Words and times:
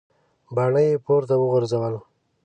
باڼه 0.55 0.81
یې 0.87 0.95
پورته 1.05 1.33
وغورځول. 1.37 1.95